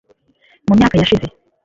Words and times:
Mu 0.67 0.73
myaka 0.77 0.95
yashize 0.99 1.27